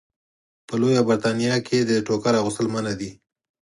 په 0.67 0.73
لویه 0.81 1.01
برېتانیا 1.07 1.55
کې 1.67 1.77
د 1.83 1.91
ټوکر 2.07 2.33
اغوستل 2.37 2.67
منع 2.73 2.93
دي. 2.99 3.09